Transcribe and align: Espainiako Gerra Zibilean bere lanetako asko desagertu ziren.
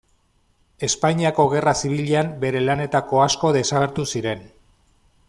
Espainiako 0.87 1.45
Gerra 1.51 1.73
Zibilean 1.83 2.31
bere 2.45 2.65
lanetako 2.71 3.23
asko 3.29 3.55
desagertu 3.59 4.07
ziren. 4.15 4.43